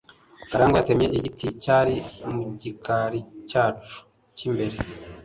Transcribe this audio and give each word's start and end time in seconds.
karangwa 0.49 0.77
yatemye 0.79 1.07
igiti 1.17 1.47
cyari 1.63 1.95
mu 2.35 2.43
gikari 2.61 3.19
cyacu 3.49 3.97
cy'imbere 4.35 4.77